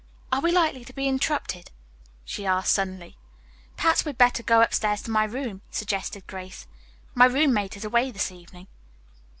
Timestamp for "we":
0.41-0.51, 4.03-4.09